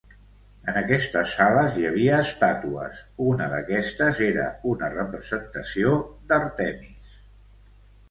[0.71, 3.03] En aquestes sales, hi havia estàtues,
[3.33, 5.97] una d'aquestes era una representació
[6.33, 7.19] d'Àrtemis.